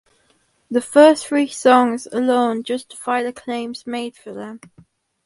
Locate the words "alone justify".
2.11-3.21